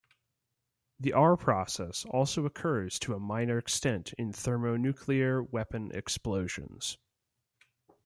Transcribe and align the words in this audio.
The 0.99 1.13
r-process 1.13 2.05
also 2.05 2.43
occurs 2.47 2.97
to 2.97 3.13
a 3.13 3.19
minor 3.19 3.59
extent 3.59 4.13
in 4.13 4.33
thermonuclear 4.33 5.43
weapon 5.43 5.91
explosions. 5.91 6.97